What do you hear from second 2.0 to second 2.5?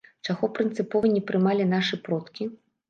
продкі?